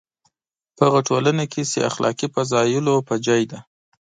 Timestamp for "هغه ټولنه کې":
0.87-1.61